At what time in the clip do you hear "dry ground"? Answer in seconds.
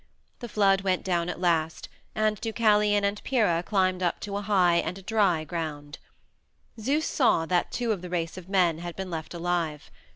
5.03-5.99